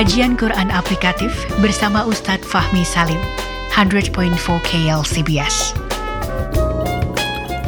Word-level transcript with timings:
Kajian 0.00 0.32
Quran 0.32 0.72
Aplikatif 0.72 1.28
bersama 1.60 2.08
Ustadz 2.08 2.48
Fahmi 2.48 2.88
Salim, 2.88 3.20
100.4 3.68 4.32
KLCBS. 4.64 5.76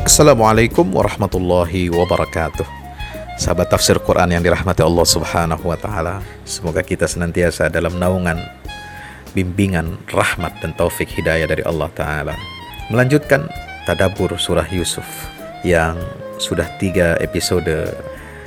Assalamualaikum 0.09 0.89
warahmatullahi 0.97 1.93
wabarakatuh. 1.93 2.65
Sahabat 3.37 3.69
tafsir 3.69 4.01
Quran 4.01 4.33
yang 4.33 4.41
dirahmati 4.41 4.81
Allah 4.81 5.05
Subhanahu 5.05 5.61
wa 5.61 5.77
taala, 5.77 6.25
semoga 6.49 6.81
kita 6.81 7.05
senantiasa 7.05 7.69
dalam 7.69 8.01
naungan 8.01 8.41
bimbingan 9.37 10.01
rahmat 10.09 10.57
dan 10.65 10.73
taufik 10.73 11.13
hidayah 11.13 11.45
dari 11.45 11.61
Allah 11.69 11.93
taala. 11.93 12.33
Melanjutkan 12.89 13.45
tadabur 13.85 14.41
surah 14.41 14.73
Yusuf 14.73 15.05
yang 15.69 16.01
sudah 16.41 16.65
tiga 16.81 17.13
episode. 17.21 17.93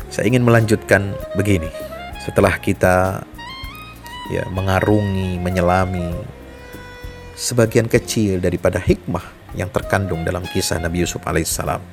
Saya 0.10 0.26
ingin 0.26 0.42
melanjutkan 0.42 1.14
begini. 1.38 1.70
Setelah 2.18 2.58
kita 2.58 3.22
ya 4.32 4.44
mengarungi, 4.50 5.38
menyelami 5.38 6.16
sebagian 7.36 7.86
kecil 7.86 8.40
daripada 8.40 8.80
hikmah 8.80 9.24
yang 9.54 9.72
terkandung 9.72 10.24
dalam 10.24 10.44
kisah 10.48 10.80
Nabi 10.80 11.04
Yusuf 11.04 11.24
alaihissalam. 11.24 11.84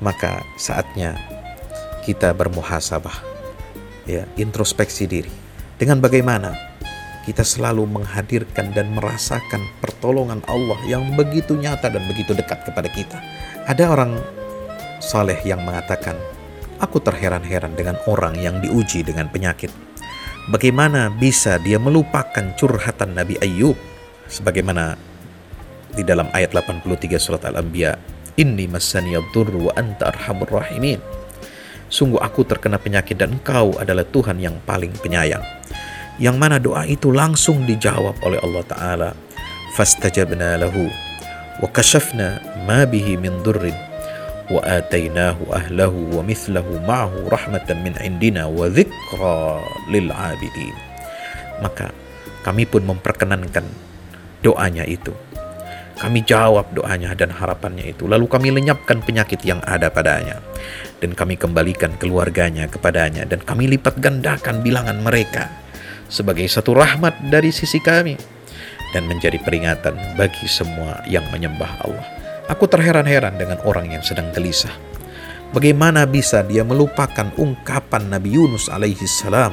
Maka 0.00 0.44
saatnya 0.60 1.16
kita 2.04 2.36
bermuhasabah, 2.36 3.16
ya 4.04 4.28
introspeksi 4.36 5.08
diri. 5.08 5.32
Dengan 5.76 6.00
bagaimana 6.00 6.52
kita 7.24 7.42
selalu 7.42 7.88
menghadirkan 7.90 8.70
dan 8.70 8.94
merasakan 8.94 9.66
pertolongan 9.82 10.40
Allah 10.46 10.78
yang 10.86 11.16
begitu 11.18 11.58
nyata 11.58 11.90
dan 11.90 12.06
begitu 12.06 12.32
dekat 12.36 12.62
kepada 12.62 12.86
kita. 12.92 13.18
Ada 13.66 13.90
orang 13.90 14.14
saleh 15.02 15.40
yang 15.42 15.64
mengatakan, 15.66 16.14
aku 16.78 17.02
terheran-heran 17.02 17.74
dengan 17.74 17.98
orang 18.06 18.38
yang 18.38 18.62
diuji 18.62 19.02
dengan 19.02 19.26
penyakit 19.26 19.74
Bagaimana 20.46 21.10
bisa 21.10 21.58
dia 21.58 21.74
melupakan 21.74 22.54
curhatan 22.54 23.18
Nabi 23.18 23.34
Ayub 23.42 23.74
sebagaimana 24.30 24.94
di 25.90 26.06
dalam 26.06 26.30
ayat 26.30 26.54
83 26.54 27.18
surat 27.18 27.42
Al-Anbiya, 27.42 27.98
"Inni 28.38 28.70
massani 28.70 29.18
wa 29.18 29.72
anta 29.74 30.14
arhamur 30.14 30.62
rahimin." 30.62 31.02
Sungguh 31.90 32.22
aku 32.22 32.46
terkena 32.46 32.78
penyakit 32.78 33.18
dan 33.18 33.42
engkau 33.42 33.74
adalah 33.74 34.06
Tuhan 34.06 34.38
yang 34.38 34.54
paling 34.62 34.94
penyayang. 35.02 35.42
Yang 36.22 36.36
mana 36.38 36.62
doa 36.62 36.86
itu 36.86 37.10
langsung 37.10 37.66
dijawab 37.66 38.14
oleh 38.22 38.38
Allah 38.38 38.64
Ta'ala. 38.70 39.10
Fastajabna 39.74 40.62
lahu 40.62 40.86
wa 41.58 41.68
kashafna 41.74 42.38
ma 42.70 42.86
bihi 42.86 43.18
min 43.18 43.42
durrin 43.42 43.74
وآتيناه 44.51 45.37
أهله 45.47 45.95
ومثله 46.11 46.67
معه 46.83 47.13
رحمة 47.31 47.67
من 47.71 47.93
عندنا 47.95 48.45
وذكرى 48.51 49.39
للعابدين 49.87 50.75
maka 51.61 51.93
kami 52.41 52.65
pun 52.65 52.81
memperkenankan 52.83 53.63
doanya 54.41 54.83
itu 54.83 55.13
kami 56.01 56.25
jawab 56.25 56.73
doanya 56.73 57.13
dan 57.13 57.29
harapannya 57.29 57.93
itu 57.93 58.09
lalu 58.09 58.25
kami 58.25 58.49
lenyapkan 58.49 59.05
penyakit 59.05 59.45
yang 59.45 59.61
ada 59.61 59.93
padanya 59.93 60.41
dan 60.97 61.13
kami 61.13 61.37
kembalikan 61.37 61.93
keluarganya 62.01 62.65
kepadanya 62.65 63.29
dan 63.29 63.45
kami 63.45 63.69
lipat 63.69 64.01
gandakan 64.01 64.65
bilangan 64.65 64.97
mereka 64.97 65.53
sebagai 66.09 66.49
satu 66.49 66.73
rahmat 66.73 67.29
dari 67.29 67.53
sisi 67.53 67.77
kami 67.77 68.17
dan 68.91 69.05
menjadi 69.05 69.37
peringatan 69.37 70.17
bagi 70.17 70.49
semua 70.49 71.05
yang 71.05 71.23
menyembah 71.29 71.85
Allah 71.85 72.07
Aku 72.46 72.70
terheran-heran 72.70 73.34
dengan 73.34 73.58
orang 73.66 73.90
yang 73.90 74.06
sedang 74.06 74.30
gelisah. 74.30 74.70
Bagaimana 75.50 76.06
bisa 76.06 76.46
dia 76.46 76.62
melupakan 76.62 77.26
ungkapan 77.34 78.06
Nabi 78.06 78.38
Yunus 78.38 78.70
alaihi 78.70 79.02
salam? 79.10 79.50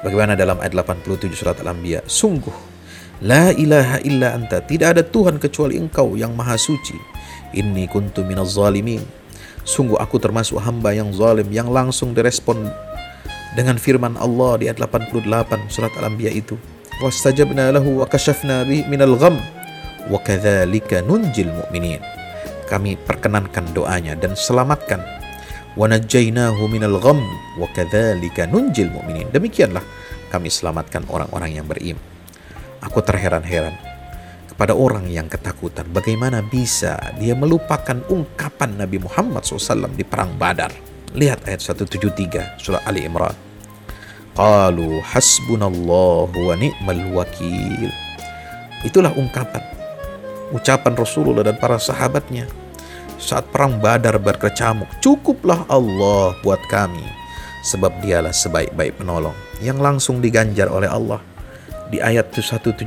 Sebagaimana 0.00 0.32
dalam 0.32 0.56
ayat 0.64 0.72
87 0.72 1.28
surat 1.36 1.60
Al-Anbiya, 1.60 2.00
sungguh 2.08 2.56
la 3.20 3.52
ilaha 3.52 4.00
illa 4.08 4.32
anta, 4.32 4.64
tidak 4.64 4.96
ada 4.96 5.02
Tuhan 5.04 5.36
kecuali 5.36 5.76
engkau 5.76 6.16
yang 6.16 6.32
maha 6.32 6.56
suci. 6.56 6.96
Inni 7.52 7.84
kuntu 7.92 8.24
minaz 8.24 8.56
zalimin. 8.56 9.04
Sungguh 9.60 10.00
aku 10.00 10.16
termasuk 10.16 10.64
hamba 10.64 10.96
yang 10.96 11.12
zalim 11.12 11.52
yang 11.52 11.68
langsung 11.68 12.16
direspon 12.16 12.72
dengan 13.52 13.76
firman 13.76 14.16
Allah 14.16 14.56
di 14.56 14.64
ayat 14.72 14.80
88 14.80 15.68
surat 15.68 15.92
Al-Anbiya 16.00 16.32
itu. 16.32 16.56
Wastajabna 17.04 17.68
lahu 17.68 18.00
wa 18.00 18.08
kashafna 18.08 18.64
bi 18.64 18.80
minal 18.88 19.12
gham 19.20 19.36
nunjil 20.08 21.50
mu'minin. 21.52 22.02
Kami 22.66 22.96
perkenankan 22.96 23.76
doanya 23.76 24.16
dan 24.16 24.32
selamatkan. 24.32 25.04
Nunjil 28.48 28.88
mu'minin. 28.88 29.28
Demikianlah 29.28 29.84
kami 30.32 30.48
selamatkan 30.48 31.04
orang-orang 31.12 31.60
yang 31.60 31.68
beriman. 31.68 32.00
Aku 32.82 33.04
terheran-heran 33.04 33.76
kepada 34.48 34.72
orang 34.72 35.06
yang 35.08 35.28
ketakutan. 35.28 35.86
Bagaimana 35.92 36.40
bisa 36.42 36.96
dia 37.20 37.36
melupakan 37.36 38.00
ungkapan 38.08 38.80
Nabi 38.80 38.98
Muhammad 39.00 39.44
SAW 39.44 39.92
di 39.92 40.02
perang 40.02 40.34
Badar. 40.36 40.72
Lihat 41.12 41.44
ayat 41.44 41.60
173 41.60 42.56
surah 42.56 42.82
Ali 42.88 43.04
Imran. 43.04 43.36
Qalu 44.32 45.04
hasbunallahu 45.04 46.32
wa 46.32 46.54
ni'mal 46.56 47.04
wakil. 47.12 47.92
Itulah 48.80 49.12
ungkapan 49.12 49.81
ucapan 50.52 50.94
Rasulullah 50.94 51.42
dan 51.42 51.56
para 51.56 51.80
sahabatnya 51.80 52.46
saat 53.16 53.48
perang 53.48 53.78
Badar 53.80 54.18
berkecamuk. 54.18 54.90
Cukuplah 55.00 55.64
Allah 55.70 56.36
buat 56.44 56.60
kami, 56.68 57.02
sebab 57.64 58.02
dialah 58.02 58.34
sebaik-baik 58.34 58.98
penolong 58.98 59.34
yang 59.62 59.78
langsung 59.78 60.18
diganjar 60.18 60.66
oleh 60.66 60.90
Allah 60.90 61.22
di 61.88 62.02
ayat 62.02 62.34
174 62.34 62.82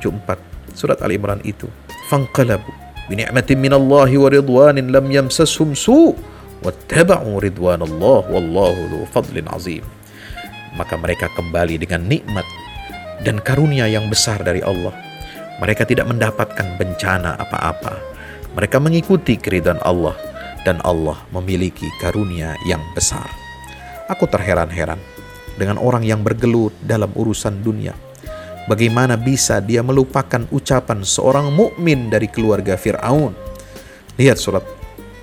surat 0.76 1.00
Al 1.00 1.12
Imran 1.16 1.40
itu. 1.48 1.66
Fanqalabu 2.12 2.70
bini'matin 3.10 3.58
minallahi 3.58 4.16
wa 4.20 4.30
ridwanin 4.30 4.92
lam 4.92 5.08
yamsashum 5.08 5.74
su' 5.74 6.14
wattaba'u 6.62 7.40
ridwanallah 7.42 8.28
wallahu 8.30 8.80
dhu 8.92 9.00
fadlin 9.10 9.48
azim. 9.50 9.86
Maka 10.76 11.00
mereka 11.00 11.32
kembali 11.32 11.80
dengan 11.80 12.04
nikmat 12.04 12.44
dan 13.24 13.40
karunia 13.40 13.88
yang 13.88 14.12
besar 14.12 14.44
dari 14.44 14.60
Allah 14.60 14.92
mereka 15.56 15.88
tidak 15.88 16.12
mendapatkan 16.12 16.76
bencana 16.76 17.40
apa-apa. 17.40 17.96
Mereka 18.56 18.80
mengikuti 18.80 19.40
keridhaan 19.40 19.80
Allah 19.84 20.16
dan 20.68 20.84
Allah 20.84 21.20
memiliki 21.32 21.88
karunia 22.00 22.56
yang 22.68 22.84
besar. 22.92 23.28
Aku 24.12 24.28
terheran-heran 24.28 25.00
dengan 25.56 25.80
orang 25.80 26.04
yang 26.04 26.20
bergelut 26.20 26.76
dalam 26.84 27.12
urusan 27.16 27.64
dunia. 27.64 27.96
Bagaimana 28.66 29.16
bisa 29.16 29.62
dia 29.62 29.86
melupakan 29.86 30.44
ucapan 30.50 31.06
seorang 31.06 31.54
mukmin 31.54 32.10
dari 32.10 32.26
keluarga 32.26 32.76
Firaun? 32.76 33.32
Lihat 34.18 34.38
surat 34.42 34.66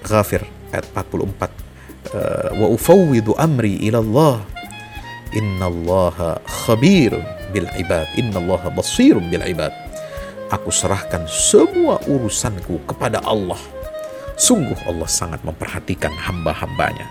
Ghafir 0.06 0.46
ayat 0.70 0.86
44. 0.94 1.50
Eh, 2.12 2.50
Wa 2.56 2.66
ufawwidu 2.70 3.34
amri 3.34 3.82
ila 3.90 3.98
Allah. 3.98 4.36
Innallaha 5.34 6.38
khabir 6.46 7.18
bil 7.50 7.66
ibad. 7.80 8.06
Innallaha 8.14 8.70
basirun 8.70 9.26
bil 9.26 9.42
ibad 9.42 9.81
aku 10.52 10.68
serahkan 10.68 11.24
semua 11.24 11.96
urusanku 12.04 12.84
kepada 12.84 13.24
Allah. 13.24 13.58
Sungguh 14.36 14.76
Allah 14.84 15.08
sangat 15.08 15.40
memperhatikan 15.40 16.12
hamba-hambanya. 16.12 17.08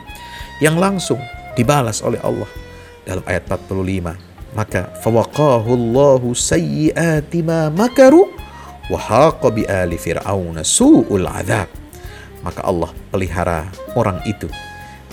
Yang 0.62 0.76
langsung 0.78 1.20
dibalas 1.58 2.06
oleh 2.06 2.22
Allah 2.22 2.48
dalam 3.02 3.26
ayat 3.26 3.50
45. 3.50 4.54
Maka 4.54 4.94
fawaqahu 5.02 5.70
Allahu 5.74 6.38
sayyiati 6.38 7.42
ma 7.42 7.74
makaru 7.74 8.30
wa 8.92 9.00
haqa 9.00 9.50
bi 9.50 9.66
ali 9.66 9.98
fir'auna 9.98 10.62
su'ul 10.62 11.26
azab. 11.26 11.72
Maka 12.46 12.62
Allah 12.62 12.94
pelihara 13.10 13.70
orang 13.98 14.22
itu 14.30 14.50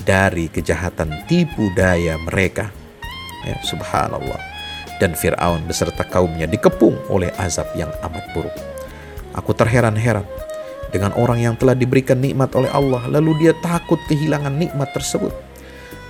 dari 0.04 0.52
kejahatan 0.52 1.24
tipu 1.30 1.70
daya 1.76 2.18
mereka. 2.18 2.72
Ya, 3.46 3.56
subhanallah 3.62 4.57
dan 4.98 5.14
Fir'aun 5.14 5.64
beserta 5.64 6.02
kaumnya 6.02 6.44
dikepung 6.50 6.98
oleh 7.10 7.30
azab 7.38 7.70
yang 7.78 7.90
amat 8.02 8.24
buruk. 8.34 8.54
Aku 9.38 9.54
terheran-heran 9.54 10.26
dengan 10.90 11.14
orang 11.14 11.38
yang 11.38 11.54
telah 11.54 11.78
diberikan 11.78 12.18
nikmat 12.18 12.50
oleh 12.58 12.68
Allah, 12.74 13.06
lalu 13.06 13.46
dia 13.46 13.52
takut 13.62 13.98
kehilangan 14.10 14.52
nikmat 14.52 14.90
tersebut. 14.90 15.30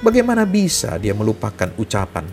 Bagaimana 0.01 0.49
bisa 0.49 0.97
dia 0.97 1.13
melupakan 1.13 1.69
ucapan 1.77 2.25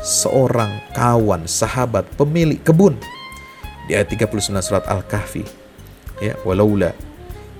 seorang 0.00 0.82
kawan, 0.96 1.44
sahabat, 1.46 2.08
pemilik 2.16 2.58
kebun 2.60 2.96
di 3.86 3.92
ayat 3.94 4.10
39 4.10 4.64
surat 4.64 4.84
Al-Kahfi. 4.88 5.44
Ya, 6.18 6.34
walaula 6.42 6.96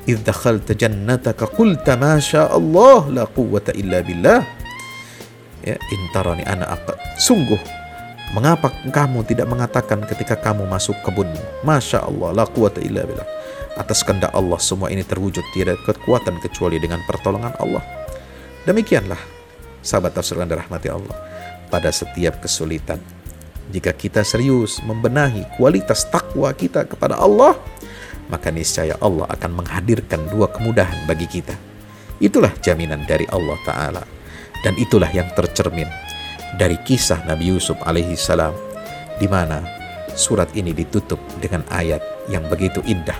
idh 0.08 0.20
dakhalta 0.24 0.72
jannataka 0.72 1.48
qulta 1.52 1.96
ma 1.96 2.16
Allah 2.48 3.00
la 3.12 3.24
quwwata 3.28 3.76
illa 3.76 4.00
billah. 4.00 4.40
Ya, 5.64 5.76
intarani 5.92 6.44
ana 6.44 6.76
Sungguh 7.16 7.83
Mengapa 8.34 8.66
kamu 8.90 9.22
tidak 9.30 9.46
mengatakan 9.46 10.02
ketika 10.10 10.34
kamu 10.34 10.66
masuk 10.66 10.98
kebunmu? 11.06 11.38
Masya 11.62 12.02
Allah, 12.02 12.34
la 12.34 12.42
quwata 12.42 12.82
illa 12.82 13.06
billah. 13.06 13.22
Atas 13.78 14.02
kehendak 14.02 14.34
Allah 14.34 14.58
semua 14.58 14.90
ini 14.90 15.06
terwujud. 15.06 15.46
Tidak 15.54 15.86
kekuatan 15.86 16.42
kecuali 16.42 16.82
dengan 16.82 16.98
pertolongan 17.06 17.54
Allah. 17.62 17.78
Demikianlah, 18.66 19.22
sahabat 19.86 20.18
tafsir 20.18 20.34
dan 20.34 20.50
rahmati 20.50 20.90
Allah. 20.90 21.14
Pada 21.70 21.94
setiap 21.94 22.42
kesulitan, 22.42 22.98
jika 23.70 23.94
kita 23.94 24.26
serius 24.26 24.82
membenahi 24.82 25.46
kualitas 25.54 26.02
takwa 26.10 26.50
kita 26.58 26.90
kepada 26.90 27.14
Allah, 27.14 27.54
maka 28.34 28.50
niscaya 28.50 28.98
Allah 28.98 29.30
akan 29.30 29.62
menghadirkan 29.62 30.26
dua 30.26 30.50
kemudahan 30.50 31.06
bagi 31.06 31.30
kita. 31.30 31.54
Itulah 32.18 32.50
jaminan 32.58 33.06
dari 33.06 33.30
Allah 33.30 33.58
Ta'ala. 33.62 34.02
Dan 34.66 34.74
itulah 34.80 35.12
yang 35.12 35.30
tercermin 35.38 35.86
dari 36.56 36.78
kisah 36.80 37.24
Nabi 37.26 37.50
Yusuf 37.50 37.78
alaihi 37.82 38.14
salam 38.14 38.54
di 39.18 39.26
mana 39.26 39.64
surat 40.14 40.50
ini 40.54 40.70
ditutup 40.70 41.18
dengan 41.42 41.66
ayat 41.70 42.00
yang 42.30 42.46
begitu 42.46 42.80
indah. 42.86 43.18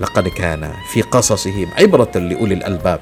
Laqad 0.00 0.28
kana 0.32 0.72
fi 0.88 1.04
qasasihim 1.04 1.72
ibratan 1.76 2.32
li 2.32 2.36
ulil 2.36 2.64
albab. 2.64 3.00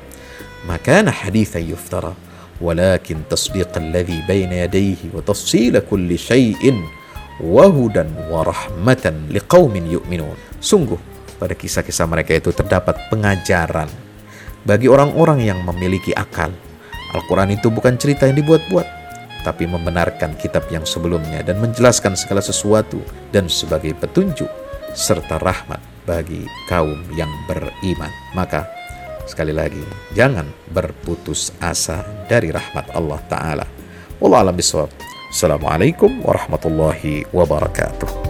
Ma 0.66 0.76
kana 0.76 1.08
hadithan 1.08 1.64
yuftara 1.64 2.12
walakin 2.60 3.24
tasdiq 3.26 3.72
alladhi 3.72 4.20
bayna 4.28 4.68
yadayhi 4.68 5.08
wa 5.14 5.24
tafsil 5.24 5.80
kulli 5.86 6.20
shay'in 6.20 6.84
wa 7.40 7.64
hudan 7.72 8.12
wa 8.28 8.44
rahmatan 8.44 9.32
liqaumin 9.32 9.88
yu'minun. 9.88 10.36
Sungguh 10.60 11.00
pada 11.40 11.56
kisah-kisah 11.56 12.04
mereka 12.04 12.36
itu 12.36 12.52
terdapat 12.52 13.08
pengajaran 13.08 13.88
bagi 14.68 14.92
orang-orang 14.92 15.40
yang 15.40 15.64
memiliki 15.64 16.12
akal. 16.12 16.52
Al-Quran 17.16 17.56
itu 17.56 17.72
bukan 17.72 17.96
cerita 17.96 18.28
yang 18.28 18.38
dibuat-buat, 18.38 18.86
tapi 19.42 19.68
membenarkan 19.68 20.36
kitab 20.36 20.68
yang 20.68 20.84
sebelumnya 20.84 21.40
dan 21.44 21.58
menjelaskan 21.58 22.16
segala 22.16 22.44
sesuatu 22.44 23.00
dan 23.32 23.48
sebagai 23.48 23.96
petunjuk 23.96 24.48
serta 24.92 25.38
rahmat 25.40 25.80
bagi 26.04 26.44
kaum 26.66 26.98
yang 27.14 27.30
beriman 27.46 28.10
maka 28.34 28.66
Sekali 29.30 29.54
lagi, 29.54 29.78
jangan 30.10 30.42
berputus 30.74 31.54
asa 31.62 32.02
dari 32.26 32.50
rahmat 32.50 32.90
Allah 32.90 33.22
Ta'ala. 33.30 33.66
Wallah 34.18 34.50
alam 34.50 34.58
biswab. 34.58 34.90
Assalamualaikum 35.30 36.18
warahmatullahi 36.26 37.30
wabarakatuh. 37.30 38.29